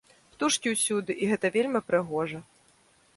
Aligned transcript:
Птушкі 0.35 0.71
ўсюды, 0.75 1.17
і 1.25 1.29
гэта 1.31 1.51
вельмі 1.57 1.81
прыгожа. 1.91 2.39